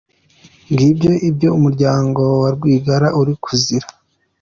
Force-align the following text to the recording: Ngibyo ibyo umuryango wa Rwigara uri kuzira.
Ngibyo 0.71 1.11
ibyo 1.29 1.49
umuryango 1.57 2.21
wa 2.41 2.49
Rwigara 2.55 3.07
uri 3.19 3.33
kuzira. 3.43 3.87